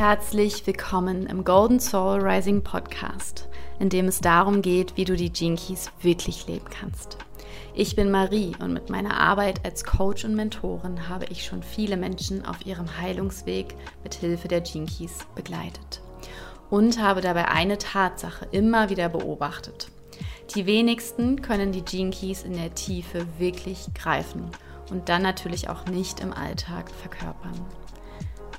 Herzlich 0.00 0.66
willkommen 0.66 1.26
im 1.26 1.44
Golden 1.44 1.78
Soul 1.78 2.26
Rising 2.26 2.62
Podcast, 2.62 3.50
in 3.80 3.90
dem 3.90 4.06
es 4.06 4.22
darum 4.22 4.62
geht, 4.62 4.96
wie 4.96 5.04
du 5.04 5.14
die 5.14 5.28
Keys 5.28 5.90
wirklich 6.00 6.46
leben 6.46 6.64
kannst. 6.70 7.18
Ich 7.74 7.96
bin 7.96 8.10
Marie 8.10 8.56
und 8.60 8.72
mit 8.72 8.88
meiner 8.88 9.20
Arbeit 9.20 9.62
als 9.66 9.84
Coach 9.84 10.24
und 10.24 10.34
Mentorin 10.34 11.10
habe 11.10 11.26
ich 11.26 11.44
schon 11.44 11.62
viele 11.62 11.98
Menschen 11.98 12.46
auf 12.46 12.64
ihrem 12.64 12.98
Heilungsweg 12.98 13.74
mit 14.02 14.14
Hilfe 14.14 14.48
der 14.48 14.62
Keys 14.62 15.18
begleitet 15.34 16.00
und 16.70 16.98
habe 17.02 17.20
dabei 17.20 17.48
eine 17.48 17.76
Tatsache 17.76 18.48
immer 18.52 18.88
wieder 18.88 19.10
beobachtet. 19.10 19.88
Die 20.54 20.64
wenigsten 20.64 21.42
können 21.42 21.72
die 21.72 21.82
Keys 21.82 22.42
in 22.42 22.54
der 22.54 22.74
Tiefe 22.74 23.26
wirklich 23.36 23.92
greifen 23.92 24.48
und 24.90 25.10
dann 25.10 25.20
natürlich 25.20 25.68
auch 25.68 25.84
nicht 25.84 26.20
im 26.20 26.32
Alltag 26.32 26.90
verkörpern. 26.90 27.66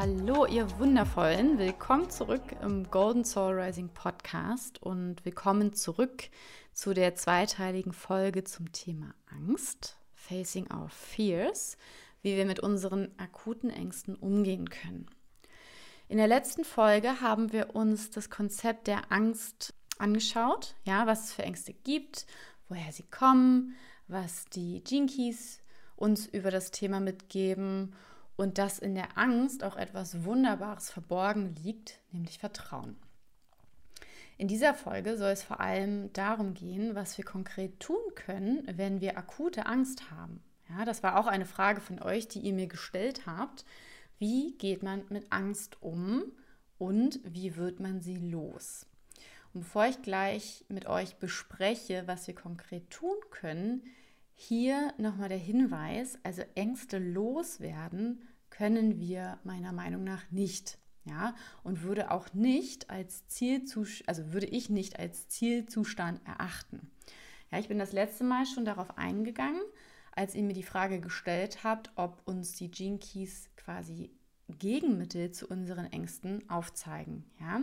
Hallo, 0.00 0.46
ihr 0.46 0.78
Wundervollen. 0.78 1.58
Willkommen 1.58 2.08
zurück 2.08 2.54
im 2.62 2.88
Golden 2.88 3.24
Soul 3.24 3.58
Rising 3.58 3.88
Podcast 3.88 4.80
und 4.80 5.24
willkommen 5.24 5.72
zurück 5.72 6.30
zu 6.72 6.94
der 6.94 7.16
zweiteiligen 7.16 7.92
Folge 7.92 8.44
zum 8.44 8.70
Thema 8.70 9.12
Angst, 9.26 9.96
Facing 10.14 10.68
Our 10.72 10.88
Fears, 10.88 11.76
wie 12.22 12.36
wir 12.36 12.46
mit 12.46 12.60
unseren 12.60 13.08
akuten 13.18 13.70
Ängsten 13.70 14.14
umgehen 14.14 14.70
können. 14.70 15.10
In 16.06 16.18
der 16.18 16.28
letzten 16.28 16.62
Folge 16.62 17.20
haben 17.20 17.52
wir 17.52 17.74
uns 17.74 18.10
das 18.10 18.30
Konzept 18.30 18.86
der 18.86 19.10
Angst 19.10 19.74
angeschaut, 19.98 20.76
ja, 20.84 21.08
was 21.08 21.24
es 21.24 21.32
für 21.32 21.42
Ängste 21.42 21.72
gibt, 21.72 22.24
woher 22.68 22.92
sie 22.92 23.02
kommen, 23.10 23.74
was 24.06 24.44
die 24.44 24.80
Jinkies 24.86 25.60
uns 25.96 26.28
über 26.28 26.52
das 26.52 26.70
Thema 26.70 27.00
mitgeben 27.00 27.96
und 28.38 28.56
dass 28.56 28.78
in 28.78 28.94
der 28.94 29.18
Angst 29.18 29.64
auch 29.64 29.76
etwas 29.76 30.22
Wunderbares 30.22 30.90
verborgen 30.90 31.56
liegt, 31.56 31.98
nämlich 32.12 32.38
Vertrauen. 32.38 32.96
In 34.38 34.46
dieser 34.46 34.74
Folge 34.74 35.18
soll 35.18 35.32
es 35.32 35.42
vor 35.42 35.58
allem 35.58 36.12
darum 36.12 36.54
gehen, 36.54 36.94
was 36.94 37.18
wir 37.18 37.24
konkret 37.24 37.80
tun 37.80 37.98
können, 38.14 38.62
wenn 38.76 39.00
wir 39.00 39.18
akute 39.18 39.66
Angst 39.66 40.12
haben. 40.12 40.40
Ja, 40.68 40.84
das 40.84 41.02
war 41.02 41.18
auch 41.18 41.26
eine 41.26 41.46
Frage 41.46 41.80
von 41.80 42.00
euch, 42.00 42.28
die 42.28 42.38
ihr 42.38 42.52
mir 42.52 42.68
gestellt 42.68 43.26
habt. 43.26 43.64
Wie 44.20 44.56
geht 44.56 44.84
man 44.84 45.02
mit 45.08 45.32
Angst 45.32 45.82
um 45.82 46.22
und 46.78 47.18
wie 47.24 47.56
wird 47.56 47.80
man 47.80 48.00
sie 48.00 48.18
los? 48.18 48.86
Und 49.52 49.62
bevor 49.62 49.86
ich 49.86 50.00
gleich 50.02 50.64
mit 50.68 50.86
euch 50.86 51.16
bespreche, 51.16 52.04
was 52.06 52.28
wir 52.28 52.36
konkret 52.36 52.88
tun 52.90 53.16
können, 53.30 53.82
hier 54.36 54.94
nochmal 54.98 55.28
der 55.28 55.38
Hinweis, 55.38 56.16
also 56.22 56.42
Ängste 56.54 56.98
loswerden 56.98 58.22
können 58.58 58.98
wir 58.98 59.38
meiner 59.44 59.72
Meinung 59.72 60.02
nach 60.02 60.28
nicht. 60.32 60.78
Ja, 61.04 61.34
und 61.62 61.84
würde 61.84 62.10
auch 62.10 62.34
nicht 62.34 62.90
als 62.90 63.26
Zielzustand, 63.28 64.08
also 64.08 64.32
würde 64.32 64.46
ich 64.46 64.68
nicht 64.68 64.98
als 64.98 65.28
Zielzustand 65.28 66.20
erachten. 66.26 66.90
Ja, 67.50 67.58
ich 67.58 67.68
bin 67.68 67.78
das 67.78 67.92
letzte 67.92 68.24
Mal 68.24 68.44
schon 68.44 68.66
darauf 68.66 68.98
eingegangen, 68.98 69.62
als 70.12 70.34
ihr 70.34 70.42
mir 70.42 70.52
die 70.52 70.64
Frage 70.64 71.00
gestellt 71.00 71.64
habt, 71.64 71.92
ob 71.94 72.20
uns 72.26 72.56
die 72.56 72.70
Gene 72.70 72.98
Keys 72.98 73.48
quasi 73.56 74.10
Gegenmittel 74.48 75.30
zu 75.30 75.46
unseren 75.46 75.86
Ängsten 75.86 76.50
aufzeigen. 76.50 77.24
Ja? 77.40 77.62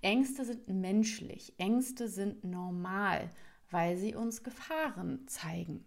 Ängste 0.00 0.44
sind 0.44 0.66
menschlich, 0.68 1.52
Ängste 1.58 2.08
sind 2.08 2.42
normal, 2.42 3.30
weil 3.70 3.96
sie 3.98 4.16
uns 4.16 4.42
Gefahren 4.42 5.28
zeigen. 5.28 5.84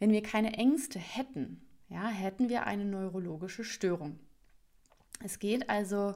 Wenn 0.00 0.10
wir 0.10 0.22
keine 0.22 0.54
Ängste 0.54 0.98
hätten, 0.98 1.60
ja, 1.92 2.08
hätten 2.08 2.48
wir 2.48 2.66
eine 2.66 2.84
neurologische 2.84 3.64
Störung. 3.64 4.18
Es 5.22 5.38
geht 5.38 5.68
also 5.68 6.14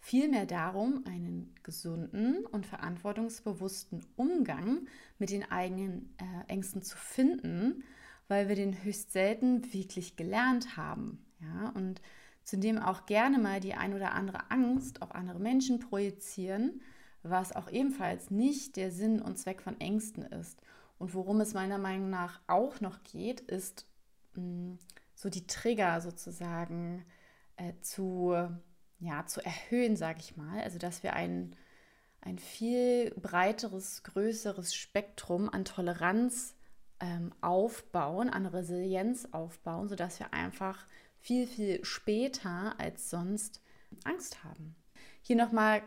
vielmehr 0.00 0.46
darum, 0.46 1.04
einen 1.06 1.54
gesunden 1.62 2.46
und 2.46 2.66
verantwortungsbewussten 2.66 4.04
Umgang 4.16 4.86
mit 5.18 5.30
den 5.30 5.50
eigenen 5.50 6.14
äh, 6.18 6.50
Ängsten 6.50 6.82
zu 6.82 6.96
finden, 6.96 7.84
weil 8.28 8.48
wir 8.48 8.56
den 8.56 8.82
höchst 8.82 9.12
selten 9.12 9.72
wirklich 9.72 10.16
gelernt 10.16 10.76
haben. 10.76 11.24
Ja, 11.40 11.70
und 11.70 12.00
zudem 12.42 12.78
auch 12.78 13.06
gerne 13.06 13.38
mal 13.38 13.60
die 13.60 13.74
ein 13.74 13.94
oder 13.94 14.12
andere 14.12 14.50
Angst 14.50 15.02
auf 15.02 15.14
andere 15.14 15.38
Menschen 15.38 15.78
projizieren, 15.78 16.80
was 17.22 17.54
auch 17.54 17.70
ebenfalls 17.70 18.30
nicht 18.30 18.76
der 18.76 18.90
Sinn 18.90 19.20
und 19.20 19.38
Zweck 19.38 19.60
von 19.62 19.80
Ängsten 19.80 20.22
ist. 20.22 20.60
Und 20.98 21.14
worum 21.14 21.40
es 21.40 21.54
meiner 21.54 21.78
Meinung 21.78 22.10
nach 22.10 22.40
auch 22.46 22.80
noch 22.80 23.02
geht, 23.04 23.40
ist 23.42 23.86
mh, 24.34 24.42
mm, 24.42 24.78
so 25.18 25.28
die 25.30 25.48
Trigger 25.48 26.00
sozusagen 26.00 27.04
äh, 27.56 27.72
zu, 27.80 28.36
ja, 29.00 29.26
zu 29.26 29.44
erhöhen, 29.44 29.96
sage 29.96 30.20
ich 30.20 30.36
mal. 30.36 30.62
Also 30.62 30.78
dass 30.78 31.02
wir 31.02 31.14
ein, 31.14 31.56
ein 32.20 32.38
viel 32.38 33.10
breiteres, 33.16 34.04
größeres 34.04 34.76
Spektrum 34.76 35.48
an 35.48 35.64
Toleranz 35.64 36.54
ähm, 37.00 37.32
aufbauen, 37.40 38.30
an 38.30 38.46
Resilienz 38.46 39.26
aufbauen, 39.32 39.88
sodass 39.88 40.20
wir 40.20 40.32
einfach 40.32 40.86
viel, 41.18 41.48
viel 41.48 41.84
später 41.84 42.78
als 42.78 43.10
sonst 43.10 43.60
Angst 44.04 44.44
haben. 44.44 44.76
Hier 45.22 45.34
nochmal 45.34 45.82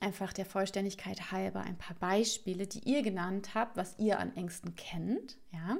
einfach 0.00 0.32
der 0.32 0.46
Vollständigkeit 0.46 1.30
halber 1.30 1.60
ein 1.60 1.78
paar 1.78 1.96
Beispiele, 1.96 2.66
die 2.66 2.80
ihr 2.80 3.02
genannt 3.02 3.54
habt, 3.54 3.76
was 3.76 4.00
ihr 4.00 4.18
an 4.18 4.34
Ängsten 4.36 4.74
kennt. 4.74 5.38
Ja? 5.52 5.78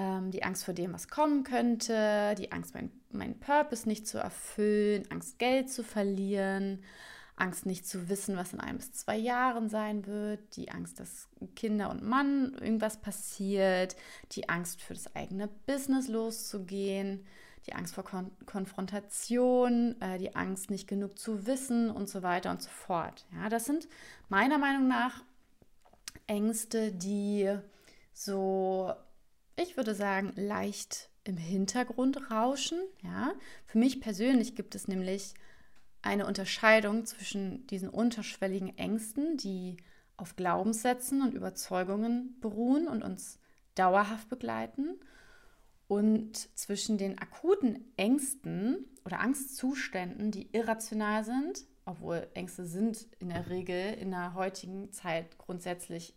Ähm, 0.00 0.30
die 0.30 0.42
Angst 0.42 0.64
vor 0.64 0.72
dem, 0.72 0.94
was 0.94 1.08
kommen 1.08 1.44
könnte, 1.44 2.34
die 2.38 2.52
Angst, 2.52 2.74
mein, 2.74 2.90
meinen 3.10 3.38
Purpose 3.38 3.86
nicht 3.86 4.06
zu 4.06 4.18
erfüllen, 4.18 5.04
Angst, 5.10 5.38
Geld 5.38 5.68
zu 5.68 5.84
verlieren, 5.84 6.82
Angst, 7.36 7.66
nicht 7.66 7.86
zu 7.86 8.08
wissen, 8.08 8.36
was 8.36 8.54
in 8.54 8.60
ein 8.60 8.78
bis 8.78 8.92
zwei 8.92 9.16
Jahren 9.16 9.68
sein 9.68 10.06
wird, 10.06 10.56
die 10.56 10.70
Angst, 10.70 11.00
dass 11.00 11.28
Kinder 11.54 11.90
und 11.90 12.02
Mann 12.02 12.54
irgendwas 12.60 13.00
passiert, 13.00 13.94
die 14.32 14.48
Angst 14.48 14.80
für 14.80 14.94
das 14.94 15.14
eigene 15.14 15.48
Business 15.66 16.08
loszugehen, 16.08 17.26
die 17.66 17.74
Angst 17.74 17.94
vor 17.94 18.04
Kon 18.04 18.30
Konfrontation, 18.46 20.00
äh, 20.00 20.16
die 20.16 20.34
Angst, 20.34 20.70
nicht 20.70 20.88
genug 20.88 21.18
zu 21.18 21.46
wissen 21.46 21.90
und 21.90 22.08
so 22.08 22.22
weiter 22.22 22.50
und 22.50 22.62
so 22.62 22.70
fort. 22.70 23.26
Ja, 23.34 23.50
das 23.50 23.66
sind 23.66 23.86
meiner 24.30 24.56
Meinung 24.56 24.88
nach 24.88 25.22
Ängste, 26.26 26.90
die 26.90 27.54
so 28.14 28.94
ich 29.56 29.76
würde 29.76 29.94
sagen, 29.94 30.32
leicht 30.36 31.10
im 31.24 31.36
Hintergrund 31.36 32.30
rauschen. 32.30 32.78
Ja? 33.02 33.32
Für 33.66 33.78
mich 33.78 34.00
persönlich 34.00 34.54
gibt 34.54 34.74
es 34.74 34.88
nämlich 34.88 35.34
eine 36.02 36.26
Unterscheidung 36.26 37.04
zwischen 37.04 37.66
diesen 37.66 37.90
unterschwelligen 37.90 38.76
Ängsten, 38.78 39.36
die 39.36 39.76
auf 40.16 40.36
Glaubenssätzen 40.36 41.22
und 41.22 41.34
Überzeugungen 41.34 42.38
beruhen 42.40 42.88
und 42.88 43.02
uns 43.02 43.38
dauerhaft 43.74 44.28
begleiten, 44.28 44.98
und 45.90 46.56
zwischen 46.56 46.98
den 46.98 47.18
akuten 47.18 47.92
Ängsten 47.96 48.86
oder 49.04 49.18
Angstzuständen, 49.18 50.30
die 50.30 50.48
irrational 50.52 51.24
sind, 51.24 51.64
obwohl 51.84 52.28
Ängste 52.34 52.64
sind 52.64 53.08
in 53.18 53.30
der 53.30 53.50
Regel 53.50 53.94
in 53.94 54.12
der 54.12 54.34
heutigen 54.34 54.92
Zeit 54.92 55.36
grundsätzlich 55.36 56.14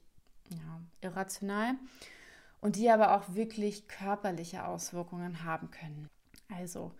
ja, 0.51 0.79
irrational, 1.01 1.73
und 2.63 2.77
die 2.77 2.89
aber 2.89 3.13
auch 3.13 3.35
wirklich 3.35 3.89
körperliche 3.89 4.65
Auswirkungen 4.65 5.43
haben 5.43 5.69
können. 5.69 6.07
Also 6.47 6.93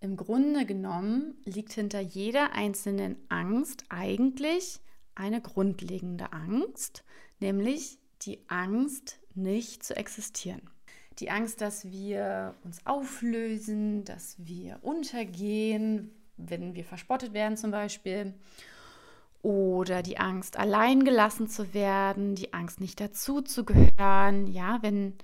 Im 0.00 0.16
Grunde 0.16 0.64
genommen 0.64 1.34
liegt 1.44 1.72
hinter 1.72 1.98
jeder 2.00 2.52
einzelnen 2.52 3.16
Angst 3.28 3.84
eigentlich 3.88 4.78
eine 5.16 5.40
grundlegende 5.40 6.32
Angst, 6.32 7.04
nämlich 7.40 7.98
die 8.22 8.38
Angst, 8.46 9.18
nicht 9.34 9.82
zu 9.82 9.96
existieren. 9.96 10.62
Die 11.18 11.30
Angst, 11.30 11.60
dass 11.60 11.90
wir 11.90 12.54
uns 12.62 12.86
auflösen, 12.86 14.04
dass 14.04 14.36
wir 14.38 14.78
untergehen, 14.82 16.12
wenn 16.36 16.76
wir 16.76 16.84
verspottet 16.84 17.32
werden 17.32 17.56
zum 17.56 17.72
Beispiel. 17.72 18.34
Oder 19.42 20.02
die 20.02 20.18
Angst, 20.18 20.56
allein 20.56 21.04
gelassen 21.04 21.48
zu 21.48 21.74
werden, 21.74 22.36
die 22.36 22.54
Angst, 22.54 22.80
nicht 22.80 23.00
dazu 23.00 23.40
zu 23.40 23.64
gehören. 23.64 24.46
Ja, 24.46 24.78
wenn, 24.82 25.14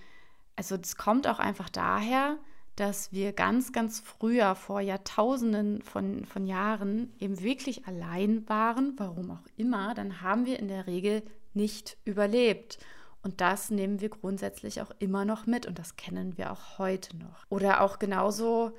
also 0.56 0.76
das 0.76 0.96
kommt 0.96 1.28
auch 1.28 1.38
einfach 1.38 1.68
daher, 1.68 2.36
dass 2.78 3.12
wir 3.12 3.32
ganz, 3.32 3.72
ganz 3.72 4.00
früher, 4.00 4.54
vor 4.54 4.80
Jahrtausenden 4.80 5.82
von, 5.82 6.24
von 6.24 6.46
Jahren, 6.46 7.12
eben 7.18 7.40
wirklich 7.40 7.86
allein 7.86 8.48
waren, 8.48 8.94
warum 8.96 9.32
auch 9.32 9.46
immer, 9.56 9.94
dann 9.94 10.20
haben 10.20 10.46
wir 10.46 10.58
in 10.58 10.68
der 10.68 10.86
Regel 10.86 11.22
nicht 11.54 11.96
überlebt. 12.04 12.78
Und 13.22 13.40
das 13.40 13.70
nehmen 13.70 14.00
wir 14.00 14.10
grundsätzlich 14.10 14.80
auch 14.80 14.92
immer 15.00 15.24
noch 15.24 15.46
mit 15.46 15.66
und 15.66 15.78
das 15.78 15.96
kennen 15.96 16.38
wir 16.38 16.52
auch 16.52 16.78
heute 16.78 17.16
noch. 17.16 17.44
Oder 17.48 17.80
auch 17.82 17.98
genauso 17.98 18.72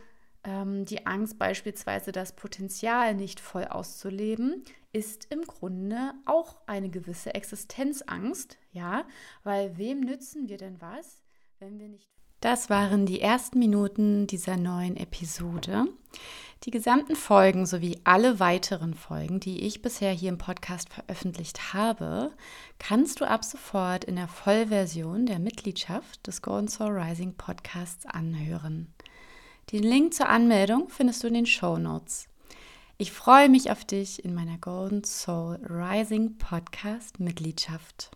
ähm, 0.43 0.85
die 0.85 1.05
Angst 1.05 1.37
beispielsweise, 1.37 2.11
das 2.11 2.35
Potenzial 2.35 3.15
nicht 3.15 3.39
voll 3.39 3.65
auszuleben, 3.65 4.63
ist 4.91 5.31
im 5.31 5.41
Grunde 5.41 6.13
auch 6.25 6.61
eine 6.67 6.89
gewisse 6.89 7.33
Existenzangst, 7.35 8.57
ja, 8.71 9.05
weil 9.43 9.77
wem 9.77 10.01
nützen 10.01 10.49
wir 10.49 10.57
denn 10.57 10.81
was, 10.81 11.21
wenn 11.59 11.79
wir 11.79 11.89
nicht 11.89 12.09
das 12.41 12.69
waren 12.69 13.05
die 13.05 13.19
ersten 13.19 13.59
Minuten 13.59 14.25
dieser 14.25 14.55
neuen 14.55 14.95
Episode. 14.95 15.87
Die 16.63 16.71
gesamten 16.71 17.17
Folgen 17.17 17.65
sowie 17.65 17.99
alle 18.05 18.39
weiteren 18.39 18.93
Folgen, 18.93 19.41
die 19.41 19.65
ich 19.65 19.81
bisher 19.81 20.13
hier 20.13 20.29
im 20.29 20.37
Podcast 20.37 20.87
veröffentlicht 20.93 21.73
habe, 21.73 22.31
kannst 22.77 23.19
du 23.19 23.25
ab 23.25 23.43
sofort 23.43 24.05
in 24.05 24.15
der 24.15 24.29
Vollversion 24.29 25.25
der 25.25 25.39
Mitgliedschaft 25.39 26.25
des 26.27 26.41
Golden 26.41 26.69
Soul 26.69 26.97
Rising 26.97 27.35
Podcasts 27.35 28.05
anhören. 28.05 28.93
Den 29.71 29.83
Link 29.83 30.15
zur 30.15 30.27
Anmeldung 30.29 30.89
findest 30.89 31.21
du 31.21 31.27
in 31.27 31.35
den 31.35 31.45
Show 31.45 31.77
Notes. 31.77 32.27
Ich 32.97 33.11
freue 33.11 33.49
mich 33.49 33.69
auf 33.69 33.85
dich 33.85 34.25
in 34.25 34.33
meiner 34.33 34.57
Golden 34.57 35.03
Soul 35.03 35.59
Rising 35.63 36.39
Podcast 36.39 37.19
Mitgliedschaft. 37.19 38.09